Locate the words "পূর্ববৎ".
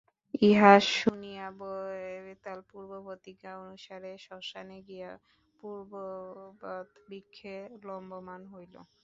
5.59-6.87